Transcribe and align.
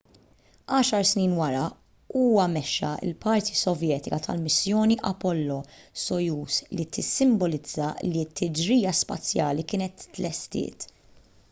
għaxar 0.75 1.03
snin 1.09 1.33
wara 1.39 1.59
huwa 2.21 2.45
mexxa 2.53 2.89
l-parti 3.09 3.59
sovjetika 3.59 4.19
tal-missjoni 4.29 4.97
apollo-soyuz 5.11 6.59
li 6.79 6.89
tissimbolizza 6.99 7.93
li 8.09 8.27
t-tiġrija 8.33 8.95
spazjali 9.05 9.71
kienet 9.73 10.09
tlestiet 10.19 10.93